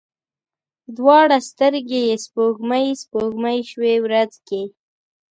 [0.97, 4.61] دواړې سترګي یې سپوږمۍ، سپوږمۍ شوې ورځ کې